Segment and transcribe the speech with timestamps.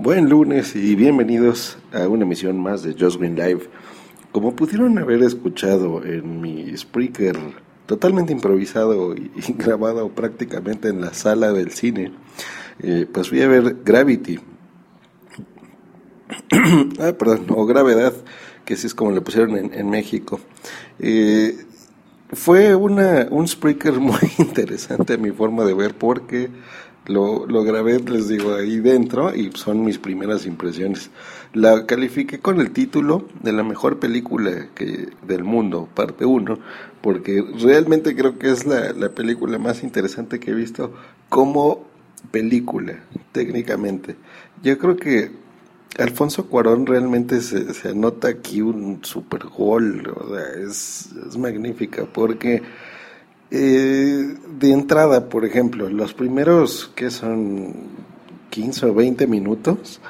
[0.00, 3.62] Buen lunes y bienvenidos a una emisión más de Just Green Live.
[4.30, 7.36] Como pudieron haber escuchado en mi Spreaker
[7.84, 12.12] totalmente improvisado y, grabado prácticamente en la sala del cine,
[12.78, 14.38] eh, pues fui a ver Gravity.
[17.00, 18.14] ah, perdón, o Gravedad,
[18.64, 20.38] que así es como le pusieron en, México.
[21.00, 21.58] Eh,
[22.30, 26.50] fue una, un Spreaker muy interesante a mi forma de ver porque
[27.08, 31.10] lo, lo grabé, les digo, ahí dentro y son mis primeras impresiones.
[31.54, 36.58] La califiqué con el título de la mejor película que, del mundo, parte 1,
[37.00, 40.92] porque realmente creo que es la, la película más interesante que he visto
[41.28, 41.86] como
[42.30, 43.00] película,
[43.32, 44.16] técnicamente.
[44.62, 45.30] Yo creo que
[45.98, 52.04] Alfonso Cuarón realmente se, se anota aquí un super gol, o sea, es, es magnífica,
[52.04, 52.62] porque
[53.50, 57.74] eh, de entrada, por ejemplo, los primeros que son
[58.50, 60.00] 15 o 20 minutos,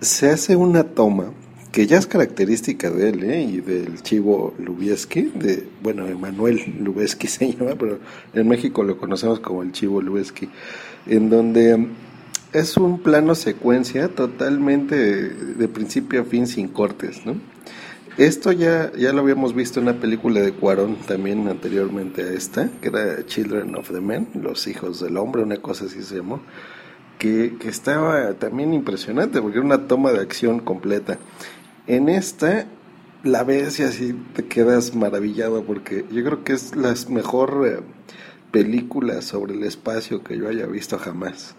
[0.00, 1.32] se hace una toma
[1.72, 3.42] que ya es característica de él ¿eh?
[3.42, 7.98] y del chivo Lubieski, de, bueno, Emanuel Lubieski se llama, pero
[8.32, 10.48] en México lo conocemos como el chivo Lubieski,
[11.06, 11.88] en donde
[12.52, 17.34] es un plano secuencia totalmente de principio a fin sin cortes, ¿no?
[18.18, 22.68] Esto ya, ya lo habíamos visto en una película de Cuarón también anteriormente a esta,
[22.80, 26.40] que era Children of the Men, Los Hijos del Hombre, una cosa así se llamó,
[27.20, 31.18] que, que estaba también impresionante porque era una toma de acción completa.
[31.86, 32.66] En esta
[33.22, 37.80] la ves y así te quedas maravillado porque yo creo que es la mejor eh,
[38.50, 41.54] película sobre el espacio que yo haya visto jamás.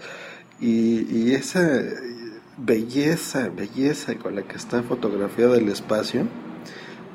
[0.59, 1.81] Y, y esa
[2.57, 6.27] belleza, belleza con la que está fotografiada el espacio,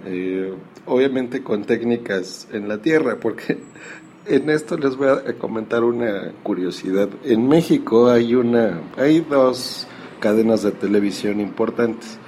[0.07, 0.55] eh,
[0.87, 3.59] obviamente con técnicas en la tierra, porque
[4.27, 7.09] en esto les voy a comentar una curiosidad.
[7.25, 9.87] En México hay una, hay dos
[10.21, 12.19] cadenas de televisión importantes.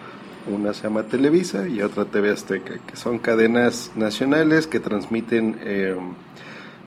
[0.49, 5.97] Una se llama Televisa y otra TV Azteca, que son cadenas nacionales que transmiten eh,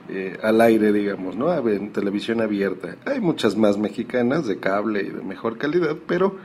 [0.07, 1.55] eh, al aire, digamos, ¿no?
[1.67, 2.95] En televisión abierta.
[3.05, 6.37] Hay muchas más mexicanas de cable y de mejor calidad, pero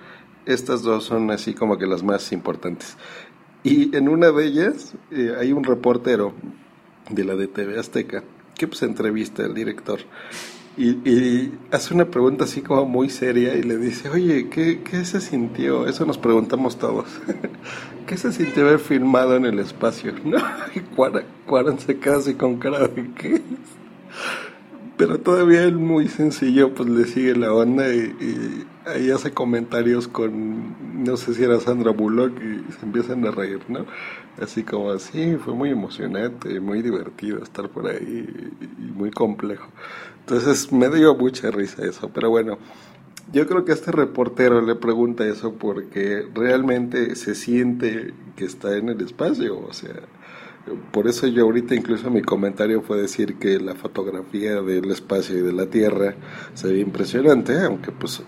[0.44, 2.97] estas dos son así como que las más importantes.
[3.64, 6.34] Y en una de ellas eh, hay un reportero
[7.10, 8.22] de la de TV Azteca
[8.56, 9.98] que pues entrevista al director
[10.76, 15.20] y, hace una pregunta así como muy seria y le dice, oye, ¿qué, qué se
[15.20, 15.86] sintió?
[15.86, 17.06] Eso nos preguntamos todos.
[18.06, 20.12] ¿Qué se sintió haber filmado en el espacio?
[20.25, 20.38] ¿No?
[20.75, 20.81] Y
[21.78, 23.42] se queda con cara de ¿qué?
[25.06, 31.04] Pero todavía él muy sencillo pues le sigue la onda y ahí hace comentarios con,
[31.04, 33.84] no sé si era Sandra Bullock y se empiezan a reír, ¿no?
[34.41, 39.69] Así como así, fue muy emocionante, muy divertido estar por ahí y muy complejo.
[40.20, 42.56] Entonces me dio mucha risa eso, pero bueno,
[43.31, 48.88] yo creo que este reportero le pregunta eso porque realmente se siente que está en
[48.88, 50.00] el espacio, o sea,
[50.92, 55.42] por eso yo ahorita incluso mi comentario fue decir que la fotografía del espacio y
[55.42, 56.14] de la Tierra
[56.54, 58.22] se ve impresionante, aunque pues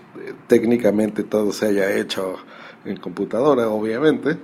[0.47, 2.35] técnicamente todo se haya hecho
[2.85, 4.37] en computadora, obviamente.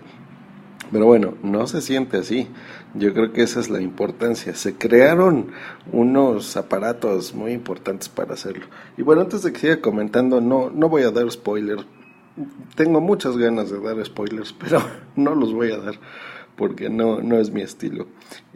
[0.92, 2.48] Pero bueno, no se siente así.
[2.94, 4.54] Yo creo que esa es la importancia.
[4.54, 5.48] Se crearon
[5.92, 8.66] unos aparatos muy importantes para hacerlo.
[8.98, 11.80] Y bueno, antes de que siga comentando, no, no voy a dar spoiler.
[12.76, 14.82] Tengo muchas ganas de dar spoilers, pero
[15.16, 15.96] no los voy a dar
[16.56, 18.08] porque no, no es mi estilo.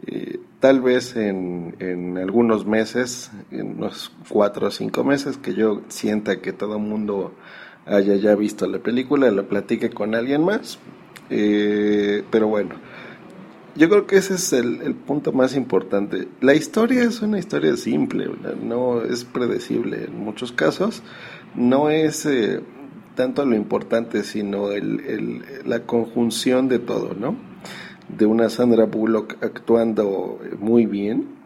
[0.06, 5.82] Eh, tal vez en, en, algunos meses, en unos cuatro o cinco meses, que yo
[5.88, 7.34] sienta que todo el mundo
[7.86, 10.78] haya ya visto la película, la platique con alguien más.
[11.30, 12.76] Eh, pero bueno,
[13.74, 16.28] yo creo que ese es el, el, punto más importante.
[16.40, 18.30] La historia es una historia simple,
[18.62, 21.02] no es predecible en muchos casos,
[21.54, 22.60] no es eh,
[23.14, 27.36] tanto lo importante, sino el, el, la conjunción de todo, ¿no?
[28.08, 31.36] De una Sandra Bullock actuando muy bien,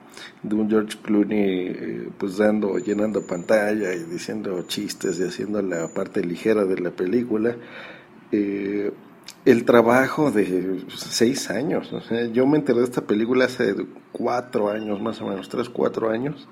[0.42, 5.88] de un George Clooney eh, pues dando, llenando pantalla y diciendo chistes y haciendo la
[5.88, 7.56] parte ligera de la película.
[8.30, 8.92] Eh,
[9.44, 11.92] el trabajo de seis años,
[12.32, 13.74] yo me enteré de esta película hace
[14.12, 16.48] cuatro años, más o menos, tres, cuatro años,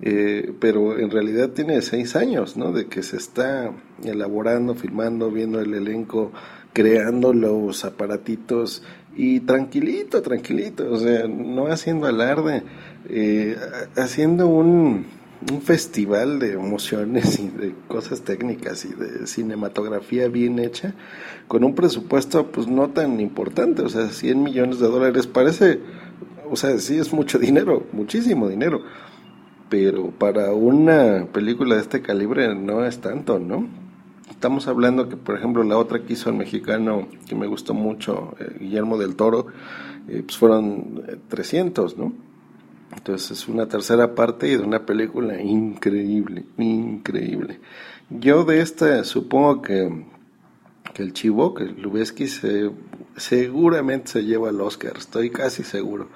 [0.00, 2.72] eh, pero en realidad tiene seis años, ¿no?
[2.72, 3.72] De que se está
[4.04, 6.32] elaborando, filmando, viendo el elenco,
[6.72, 8.82] creando los aparatitos
[9.16, 12.62] y tranquilito, tranquilito, o sea, no haciendo alarde,
[13.08, 13.56] eh,
[13.96, 15.06] haciendo un,
[15.50, 20.94] un festival de emociones y de cosas técnicas y de cinematografía bien hecha,
[21.46, 25.80] con un presupuesto pues no tan importante, o sea, 100 millones de dólares parece,
[26.50, 28.82] o sea, sí es mucho dinero, muchísimo dinero,
[29.68, 33.87] pero para una película de este calibre no es tanto, ¿no?
[34.30, 38.34] Estamos hablando que, por ejemplo, la otra que hizo el mexicano, que me gustó mucho,
[38.38, 39.46] eh, Guillermo del Toro,
[40.08, 42.12] eh, pues fueron 300, ¿no?
[42.96, 47.60] Entonces es una tercera parte de una película increíble, increíble.
[48.10, 50.06] Yo de esta supongo que,
[50.94, 52.70] que el Chivo, que Lubeski, se,
[53.16, 56.08] seguramente se lleva el Oscar, estoy casi seguro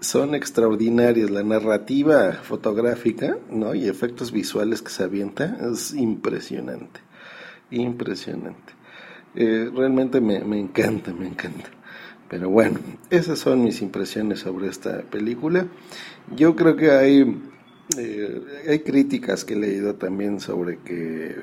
[0.00, 1.30] son extraordinarias.
[1.30, 3.74] La narrativa fotográfica ¿no?
[3.74, 7.00] y efectos visuales que se avienta es impresionante.
[7.70, 8.72] Impresionante.
[9.34, 11.70] Eh, realmente me, me encanta, me encanta.
[12.28, 12.78] Pero bueno,
[13.10, 15.66] esas son mis impresiones sobre esta película.
[16.34, 17.42] Yo creo que hay,
[17.98, 21.34] eh, hay críticas que he leído también sobre que,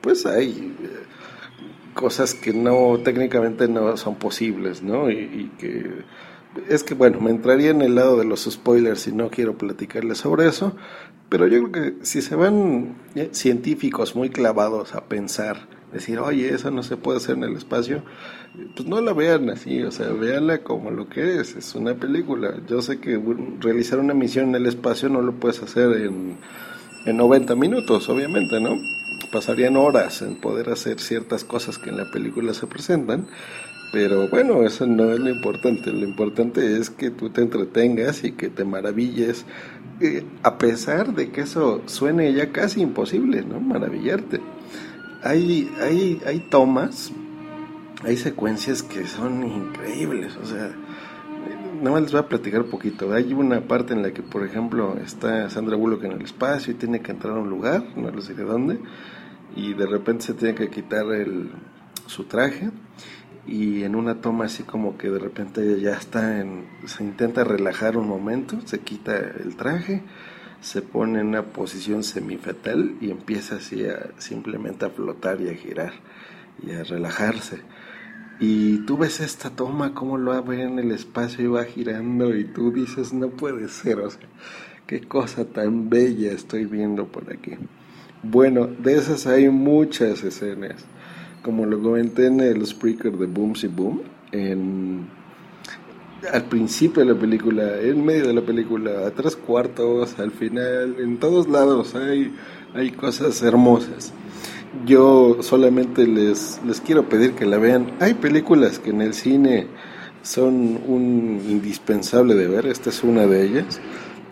[0.00, 5.10] pues hay eh, cosas que no, técnicamente no son posibles, ¿no?
[5.10, 6.04] y que
[6.68, 10.18] es que bueno, me entraría en el lado de los spoilers y no quiero platicarles
[10.18, 10.76] sobre eso,
[11.28, 16.52] pero yo creo que si se van eh, científicos muy clavados a pensar, decir, oye,
[16.52, 18.02] eso no se puede hacer en el espacio,
[18.76, 22.54] pues no la vean así, o sea, véanla como lo que es, es una película.
[22.68, 23.20] Yo sé que
[23.60, 26.36] realizar una misión en el espacio no lo puedes hacer en,
[27.06, 28.70] en 90 minutos, obviamente, ¿no?
[29.30, 33.26] Pasarían horas en poder hacer ciertas cosas que en la película se presentan,
[33.92, 35.92] pero bueno, eso no es lo importante.
[35.92, 39.44] Lo importante es que tú te entretengas y que te maravilles,
[40.42, 43.60] a pesar de que eso suene ya casi imposible, ¿no?
[43.60, 44.40] Maravillarte.
[45.22, 47.12] Hay, hay, hay tomas,
[48.02, 50.74] hay secuencias que son increíbles, o sea,
[51.78, 53.12] nada más les voy a platicar un poquito.
[53.12, 56.76] Hay una parte en la que, por ejemplo, está Sandra Bullock en el espacio y
[56.76, 58.80] tiene que entrar a un lugar, no les diré dónde,
[59.54, 61.50] y de repente se tiene que quitar el,
[62.06, 62.70] su traje
[63.46, 67.96] y en una toma así como que de repente ya está en, se intenta relajar
[67.96, 70.02] un momento, se quita el traje,
[70.60, 75.54] se pone en una posición semifetal y empieza así a simplemente a flotar y a
[75.54, 75.92] girar
[76.62, 77.58] y a relajarse.
[78.38, 82.44] Y tú ves esta toma, cómo lo ve en el espacio y va girando y
[82.44, 84.20] tú dices, no puede ser, o sea,
[84.86, 87.52] qué cosa tan bella estoy viendo por aquí.
[88.22, 90.84] Bueno, de esas hay muchas escenas
[91.42, 95.06] como lo comenté en el speaker de Boom y Boom, en,
[96.32, 100.96] al principio de la película, en medio de la película, a tres cuartos, al final,
[100.98, 102.32] en todos lados hay,
[102.74, 104.12] hay cosas hermosas.
[104.86, 107.92] Yo solamente les, les quiero pedir que la vean.
[108.00, 109.66] Hay películas que en el cine
[110.22, 113.80] son un indispensable de ver, esta es una de ellas.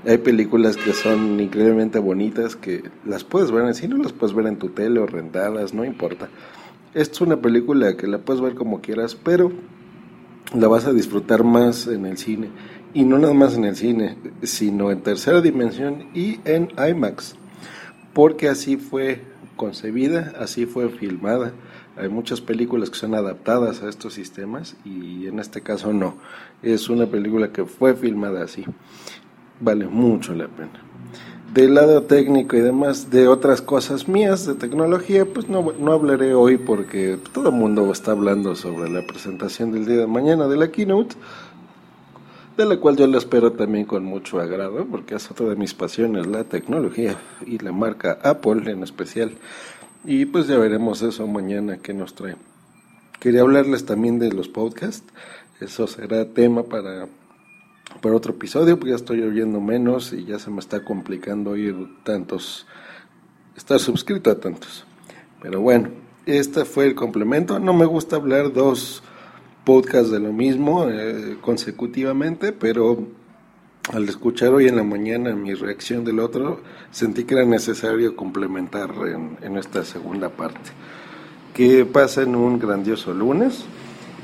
[0.06, 4.34] Hay películas que son increíblemente bonitas que las puedes ver en el cine, las puedes
[4.34, 6.30] ver en tu tele o rentadas, no importa.
[6.92, 9.52] Esta es una película que la puedes ver como quieras, pero
[10.52, 12.48] la vas a disfrutar más en el cine.
[12.92, 17.36] Y no nada más en el cine, sino en tercera dimensión y en IMAX.
[18.12, 19.22] Porque así fue
[19.54, 21.52] concebida, así fue filmada.
[21.96, 26.16] Hay muchas películas que son adaptadas a estos sistemas y en este caso no.
[26.60, 28.64] Es una película que fue filmada así.
[29.60, 30.89] Vale mucho la pena
[31.52, 36.34] del lado técnico y demás de otras cosas mías de tecnología, pues no, no hablaré
[36.34, 40.56] hoy porque todo el mundo está hablando sobre la presentación del día de mañana de
[40.56, 41.16] la keynote,
[42.56, 45.74] de la cual yo la espero también con mucho agrado porque es otra de mis
[45.74, 49.32] pasiones, la tecnología y la marca Apple en especial.
[50.04, 52.36] Y pues ya veremos eso mañana que nos trae.
[53.18, 55.04] Quería hablarles también de los podcasts,
[55.60, 57.06] eso será tema para
[58.00, 61.76] para otro episodio, porque ya estoy oyendo menos y ya se me está complicando oír
[62.02, 62.66] tantos,
[63.56, 64.84] estar suscrito a tantos.
[65.42, 65.90] Pero bueno,
[66.26, 67.58] este fue el complemento.
[67.58, 69.02] No me gusta hablar dos
[69.64, 73.06] podcasts de lo mismo eh, consecutivamente, pero
[73.92, 78.90] al escuchar hoy en la mañana mi reacción del otro, sentí que era necesario complementar
[79.06, 80.70] en, en esta segunda parte.
[81.54, 83.64] Que pasen un grandioso lunes.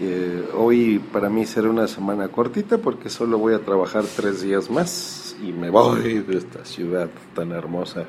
[0.00, 4.70] Eh, hoy para mí será una semana cortita porque solo voy a trabajar tres días
[4.70, 8.04] más y me voy de esta ciudad tan hermosa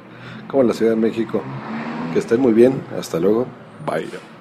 [0.48, 1.42] como la Ciudad de México.
[2.14, 2.82] Que estén muy bien.
[2.98, 3.46] Hasta luego.
[3.86, 4.37] Bye.